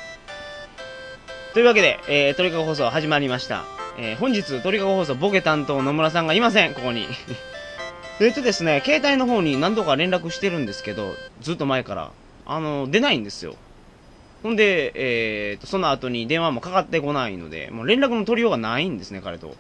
[1.55, 3.65] というわけで、えー、鳥かご放送始まりました。
[3.99, 7.07] えー、本日、鳥かご放送ボケ担当野村さんがいません、ここに。
[8.21, 12.11] えっとですね、携帯の方に何度か連絡してるんですけど、ずっと前から、
[12.47, 13.57] あの、出ないんですよ。
[14.43, 19.55] ほんで、えー、と、その後に電話もかかってこないので、もう連絡の取りようがないんですね、彼と。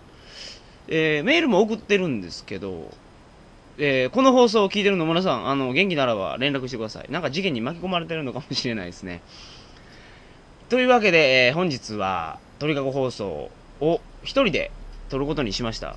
[0.89, 2.91] えー、メールも送ってるんですけど、
[3.79, 7.11] えー、この放送を聞いてる野村さん、あの、元気ならば連絡してください。
[7.11, 9.23] なんか事件に巻き込まれてるのかもしれないですね。
[10.69, 14.71] というわけで、えー本日は、鳥かご放送を一人で
[15.09, 15.97] 撮ることにしました。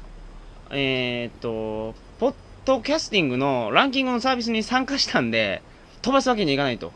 [0.71, 2.33] えー、と、ポッ
[2.65, 5.61] ドキャスティングのランキングのサービスに参加したんで、
[6.01, 6.91] 飛ばすわけにいかないと。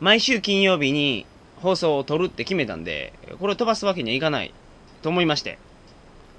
[0.00, 1.26] 毎週金曜日に
[1.56, 4.52] 放送を撮るって決めたんで、これを飛ばすわけにはいかない
[5.02, 5.58] と思いまして、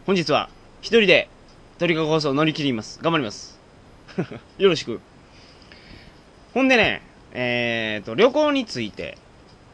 [0.06, 0.50] 本日は
[0.82, 1.30] 一人で
[1.78, 3.00] 鳥かご放送乗り切ります。
[3.02, 3.60] 頑張ります。
[4.58, 5.02] よろしく。
[6.54, 7.02] ほんでね、
[7.34, 9.18] えーと、旅行について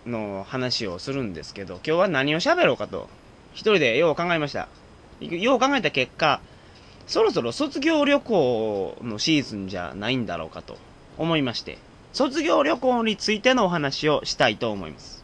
[0.08, 3.08] の話をするんですけど、今日は何を喋ろうかと、
[3.54, 4.68] 一人でよう考えました。
[5.20, 6.42] よう考えた結果、
[7.06, 10.80] そろそろ卒業旅行のシーズンじゃないんだろうかと
[11.20, 11.78] 思いまして、
[12.14, 15.24] 卒業旅行についてのお話をしたいと思います。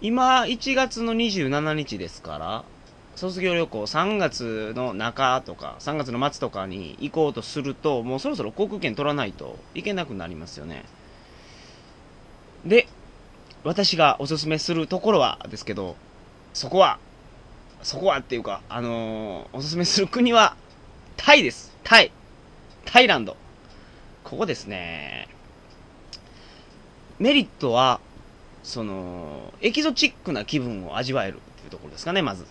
[0.00, 2.64] 今、1月の27日ですから、
[3.16, 10.84] 卒業旅行3月の中とか、3月の末とかに行こうとすると、もうそろそろ航空券取らないといけなくなりますよね。
[12.64, 12.88] で、
[13.64, 15.96] 私がおすすめするところはですけど、
[16.54, 16.98] そこは、
[17.82, 20.56] そこはっていうか、あのーおすすめする国は、
[21.16, 21.72] タイです。
[21.84, 22.10] タイ。
[22.84, 23.36] タイランド。
[24.24, 25.28] ここですね。
[27.18, 28.00] メリットは、
[28.62, 32.46] その、エキゾチックな気分を味わえるっていうところですかね、まず。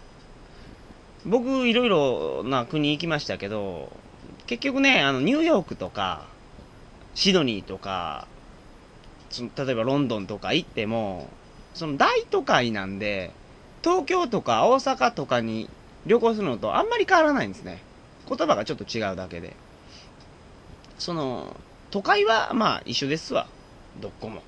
[1.26, 3.90] 僕、いろいろな国行きましたけど、
[4.48, 6.26] 結局ね、あの、ニューヨークとか、
[7.14, 8.28] シドニーとか、
[9.40, 11.30] 例えばロンドンとか行っても、
[11.74, 13.32] その大都会なんで、
[13.84, 15.70] 東京とか大阪とかに
[16.06, 17.82] 旅行するのとあんまり変わらないんですね。
[18.28, 19.56] 言葉がちょっと違うだけで。
[20.98, 21.56] その、
[21.92, 23.48] 都会はまあ一緒ですわ。
[24.02, 24.42] どこも。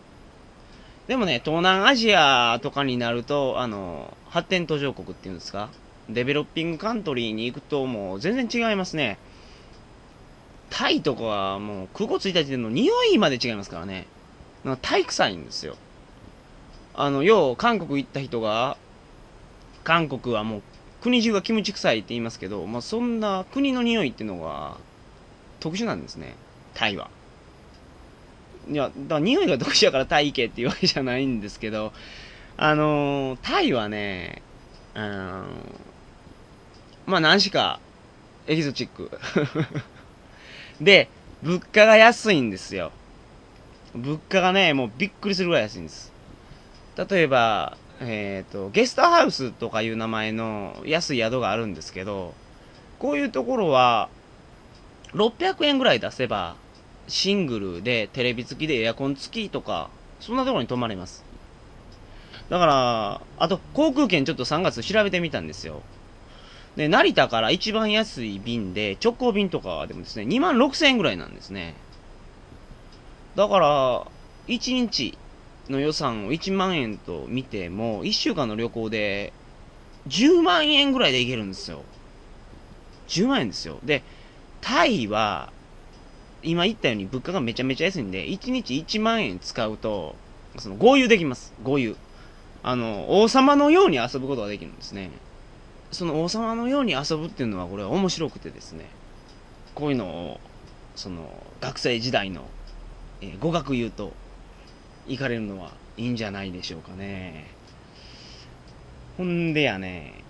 [1.07, 5.69] でもね、東南アジアとかになると、あの、発展途上国っていうんですか？
[6.09, 9.17] デベロッピングカントリーに行くともう全然違いますね。
[10.69, 14.07] タイとかはもう空港着いた時点の匂いまで違いますからね。
[14.63, 15.75] なんかタイ臭いんですよ。
[16.95, 18.77] あの、よう韓国行った人が、
[19.83, 20.61] 韓国はもう
[21.01, 24.77] 国中がキムチ臭いって言いますけど、まあ、そんな国の匂いっていうのが
[25.59, 26.35] 特殊なんですね。
[26.73, 27.09] タイは。
[28.69, 31.91] いや、だから匂いが特殊やからタイ行けっていうわけじゃないんですけど、
[32.55, 34.41] あのータイはね、
[34.93, 35.45] あの
[37.05, 37.79] まあ何しか
[38.47, 39.11] エキゾチック。
[40.81, 41.09] で、
[41.41, 42.91] 物価が安いんですよ。
[43.95, 46.11] 物価がね、もうびっくりするぐらい安いんです。
[47.09, 52.33] 例えば、えっ、と、ゲストハウスとかいう名前の安い宿があるんですけど、
[52.99, 54.09] こういうところは、
[55.13, 56.55] 600円ぐらい出せば、
[57.07, 61.23] シングルでテレビ付きでエアコン付きとか、そんなところに泊まれます。
[62.49, 65.81] だから、あと、航空券ちょっと3月調べてみたんですよ。
[66.75, 71.75] で、成田から一番安い便で、直行便とかでもですね、2万6000円ぐらいなんですね。
[73.35, 74.11] だから、
[74.47, 75.17] 1日
[75.69, 79.33] の予算を1万円と見ても、1週間の旅行で、
[80.07, 81.85] 10万円ぐらいで行けるんですよ。
[83.07, 83.79] 10万円ですよ。
[83.83, 84.03] で、
[84.61, 85.53] タイは、
[86.41, 90.15] 今言ったように物価がめちゃめちゃ安いんで、1日1万円使うと、
[90.57, 91.53] その合流できます。
[91.61, 91.95] 合流。
[92.63, 95.11] あの、王様のように遊ぶことができるんですね。
[95.93, 98.85] その王様のように遊ぶっていうのはこれは面白くてですね。
[99.75, 100.39] こういうのを、
[100.95, 101.29] その、
[101.61, 102.45] 学生時代の、
[103.21, 104.13] えー語学言うと、
[105.07, 107.47] 行かれるのはいいんじゃないでしょうかね。
[109.17, 110.23] ほんでやね、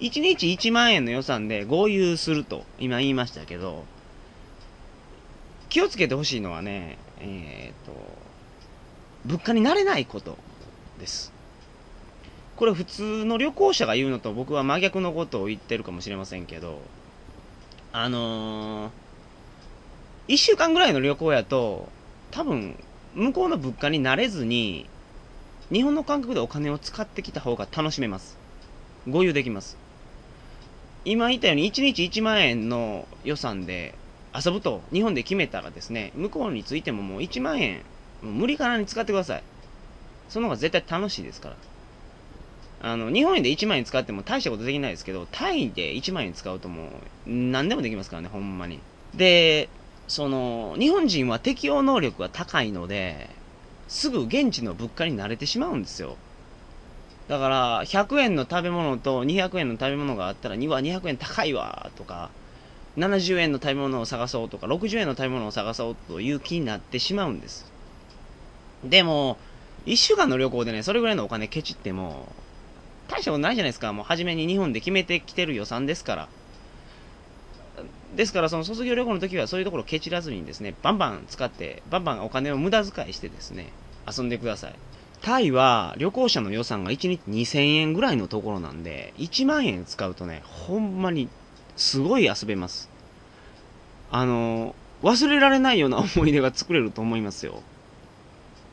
[0.00, 3.84] 1日1万円の予算で合流すると今言いましたけど、
[5.68, 7.92] 気をつけてほしいのはね、えっ、と、
[9.24, 10.38] 物価に慣れないこと
[10.98, 11.35] です。
[12.56, 16.78] これ普通の旅行者が言うのと僕は真逆のことを言ってるかもしれませんけど、
[17.92, 19.06] あのー
[20.28, 21.88] 1週間ぐらいの旅行やと、
[22.32, 22.76] 多分、
[23.14, 24.84] 向こうの物価に慣れずに、
[25.72, 28.36] 日本の感覚でお金を使ってきた方が楽しめます。
[29.06, 29.76] 合流できます。
[31.04, 33.94] 今言ったように1日1万円の予算で
[34.34, 37.84] 遊ぶと日本で決めたらですね、向こうについてももう1万円、
[38.20, 39.42] もう無理からに使ってください。
[40.28, 41.56] その方が絶対楽しいですから。
[42.78, 46.88] あの、日本円で1万円使っても大したことできないですけど、タイで1万円使うとも
[47.26, 48.80] う何でもできますからね、ほんまに。
[49.14, 49.68] で、
[50.08, 53.28] その、日本人は適応能力が高いので、
[53.88, 56.16] すぐ現地の物価に慣れてしまうんですよ。
[57.28, 62.30] だから、100円の食べ物と200円の食べ物があったら、2は200円高いわとか、
[62.96, 67.72] 70円の食べ物を探そうとか、60円の食べ物を探そうという気になってしまうんです。
[68.84, 69.38] でも、
[69.86, 72.32] 1週間の旅行でね、それぐらいのお金ケチっても、
[73.08, 73.92] 大したことないじゃないですか。
[73.92, 76.28] もう初めに日本で決めてきてる予算ですから。
[78.14, 83.68] ですから、その卒業旅行の時はそういうところをケチらずにですね、バンバン使って、バンバンお金を無駄遣いしてですね、
[84.10, 84.74] 遊んでください。
[85.22, 91.28] タイは旅行者の予算が1日2000円ぐらいのところなんで、1万円使うとね、ほんまに
[91.76, 92.88] すごい遊べます。
[94.10, 97.62] あの、忘れられないような思い出が作れると思いますよ。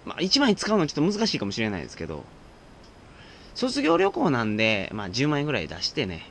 [0.05, 2.23] まあ、1万円使うのはちょっと難しいかもしれないですけど、
[3.55, 6.25] 卒業旅行なんで、まあ、10万円ぐらい出してね、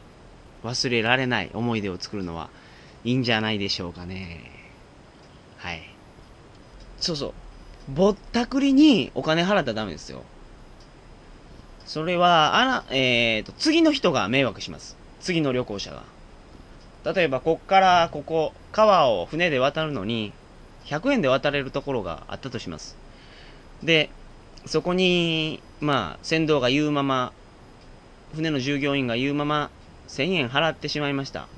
[0.64, 2.48] 忘れられない思い出を作るのは
[3.04, 4.40] いいんじゃないでしょうかね。
[5.56, 5.82] はい。
[7.00, 7.32] そうそう。
[7.88, 10.22] ぼったくりにお金払ったらダメですよ。
[11.86, 14.96] それは、あら、えーと、次の人が迷惑します。
[15.20, 16.04] 次の旅行者が。
[17.12, 20.32] 例えば、こっからここ、川を船で渡るのに、
[20.84, 22.96] 100円で渡れるところがあったとします。
[23.82, 24.10] で、
[24.66, 27.32] そこに、まあ、船頭が言うまま、
[28.34, 29.70] 船の従業員が言うまま、
[30.08, 31.48] 1000円払ってしまいました。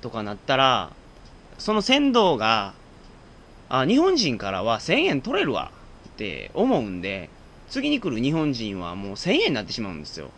[0.00, 0.92] とかなったら、
[1.58, 2.74] その船頭が、
[3.68, 5.72] あ、日本人からは1000円取れるわ
[6.08, 7.28] って思うんで、
[7.68, 10.30] 次に来る日本人はもう1000円になってしまうんですよ。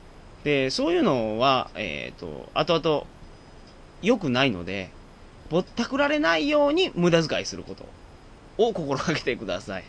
[0.45, 3.05] で、そういうのは、えっ、ー、と、後々、
[4.01, 4.91] 良くないので、
[5.51, 7.85] ぼったくられないように無駄遣いすること
[8.57, 9.85] を心がけてください。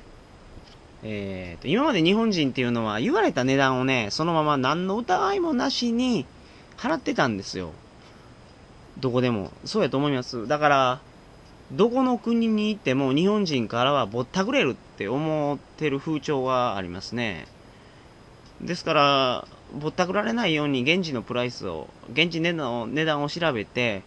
[1.03, 6.25] えーと、今まで日本人っていうのは言われた値段をね、そのまま何の疑いもなしに
[6.77, 7.71] 払ってたんですよ。
[8.99, 9.51] どこでも。
[9.65, 10.47] そうやと思います。
[10.47, 11.01] だから、
[11.71, 17.47] どこの国に行っても日本人からはぼったくれるって思ってる風潮がありますね。
[18.61, 24.03] ですから、ぼったくられないように現地のプライスを、現地値段を値段を調べて、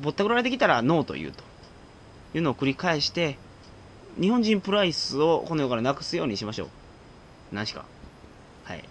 [0.00, 1.42] ぼったくられてきたらノーと言うと
[2.34, 3.38] いうのを繰り返して、
[4.18, 6.68] 日本人プライスをこの世からなくすようにしましょう。
[7.52, 7.84] 何しか。
[8.64, 8.84] はい。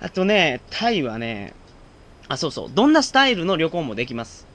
[0.00, 1.54] あとね、タイはね、
[2.28, 4.46] あ、そうそう、どんなスタイルの旅行もできます。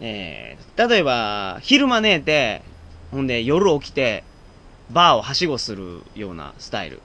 [0.00, 2.62] えー、例えば、昼間寝て、
[3.10, 4.24] ほんで夜起きて、
[4.90, 7.00] バーをはしごするようなスタイル。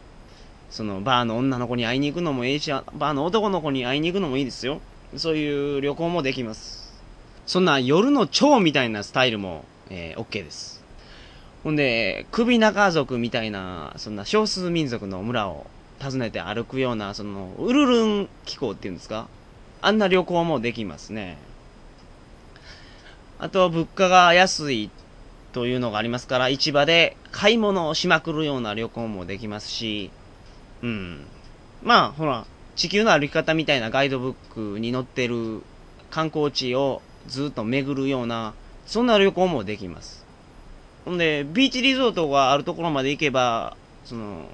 [0.69, 4.81] そのバーの女の子に会いに行くのもいいし、バーの男の子に会いに行くのもいいですよ。
[5.17, 6.93] そういう旅行もできます。
[7.45, 10.80] そんな夜の蝶みたいなスタイルも、えー、OK です。
[11.63, 15.67] ほんで、首長族みたいな、そんな少数民族の村を
[16.01, 19.27] 訪ねて歩くような、その、ウルルン気候っていうんですか？
[19.81, 21.37] あんな旅行もできますね。
[23.37, 24.89] あと、物価が安い
[25.53, 30.09] というのがありますから、市場で買い物をしまくるような旅行もできますし、
[30.81, 31.27] うん。
[31.83, 35.61] まあ、ほら、地球の歩き方みたいなガイドブックに載ってる
[36.09, 38.53] 観光地をずっと巡るような、
[38.87, 40.25] そんな旅行もできます。
[41.05, 44.45] ほんで、ビーチリゾートがあるところまで行けば、その、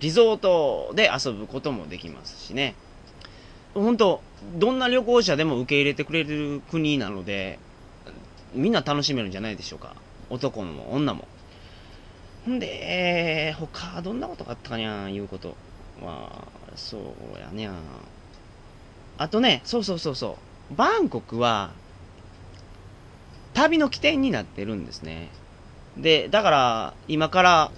[0.00, 2.74] リゾートで遊ぶこともできますしね。
[3.74, 4.20] 本当
[4.56, 7.58] どんな旅行者でも受け入れてくれる国なので、
[8.54, 9.94] みんな楽しめるんじゃないでしょうか。
[10.30, 11.28] 男も女も。
[12.44, 15.56] ほんで、他、どんなことがあったかにゃん、いうこと
[16.02, 16.46] は、
[16.76, 17.68] そうやね
[19.16, 20.38] あとね、そうそうそうそ
[20.72, 20.74] う。
[20.76, 21.70] バンコクは、
[23.54, 25.28] 旅の起点になってるんですね。
[25.96, 27.70] で、だから、今から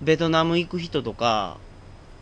[0.00, 1.58] ベトナム行く人とか、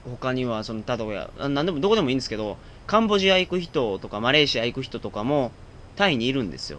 [0.04, 2.56] 他には、その、例えば、何でも、どこでもいいんですけど、
[2.86, 5.52] カンボジア行く人とか、マレーシア行く人とかも、
[5.96, 6.78] タイにいるんですよ。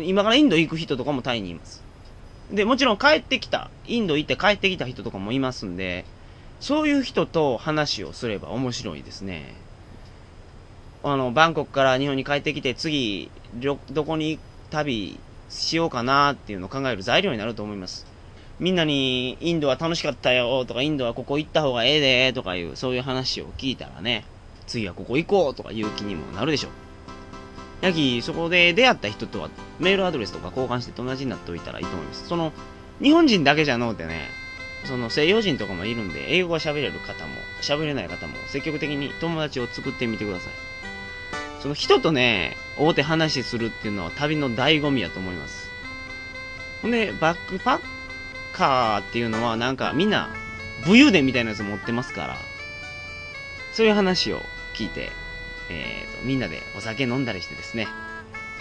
[0.00, 1.82] 今からインド行く人とかもタイにいます。
[2.50, 6.04] で、もちろん帰ってきた、インド行って帰ってきた人とかもいますんで、
[6.60, 9.54] そういう人と話をすれば面白いですね。
[11.04, 13.30] あの、バンコクから日本に帰ってきて、次、
[13.60, 14.38] どこに
[14.70, 15.18] 旅
[15.52, 18.06] しようかなっていうのを考える材料になると思います。
[18.58, 24.24] みんなにインドは楽しかったよとか、インドはここ行った方がええでとかいう、そういう話を聞いたらね、
[24.66, 27.84] 次はここ行こうとかいう気にもなるでしょう。
[27.84, 32.28] やき、そこで出会った人とはメールアドレスとか交換して友達になっておいたらいいと思います。
[32.28, 32.52] その、
[33.02, 34.28] 日本人だけじゃのうてね、
[34.84, 40.52] その西洋人とかもいるんで、英語が喋れる方も、喋れない方も積極的に友達を作ってみてください。
[41.60, 45.68] その人とね、会うて話するっていうのは旅の醍醐味やと思います。
[46.82, 47.80] ほんで、バックパッ
[48.52, 50.28] カーっていうのはなんかみんな
[50.84, 52.36] 武勇伝みたいなやつ持ってますから、
[53.72, 54.42] そういう話を
[54.74, 55.10] 聞いて、
[55.70, 57.88] えーと、みんなでお酒飲んだりしてですね、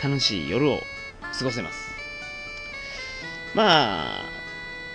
[0.03, 0.82] 楽しい夜を
[1.38, 1.91] 過ごせます。
[3.53, 4.25] まあ、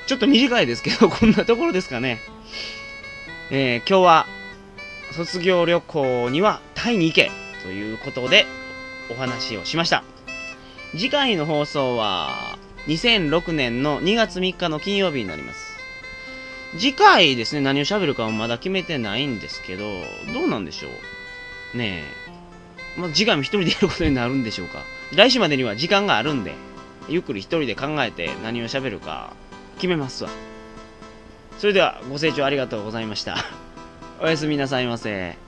[0.06, 2.20] ちょっと短いですけど、 こんなところですかね。
[3.50, 4.26] えー、今日は、
[5.12, 7.30] 卒業旅行にはタイに行け
[7.62, 8.44] ということで
[9.10, 10.04] お話をしました。
[10.92, 15.76] 次回の放送は、2006年の2月3日の金曜日になります。
[16.78, 19.84] 次回ですね、何を喋るかはまだ決めてないんですけど、
[20.32, 20.88] どうなんでしょ
[21.74, 21.76] う？
[21.76, 22.04] ね
[22.96, 23.00] え。
[23.00, 24.82] まあ、次回も一人でやることになるんでしょうか？
[25.14, 26.54] 来週までには時間があるんで、
[27.08, 29.32] ゆっくり一人で考えて何を喋るか
[29.76, 30.30] 決めますわ。
[31.58, 33.36] それではご清聴ありがとうございました。
[34.20, 35.45] おやすみなさいませ。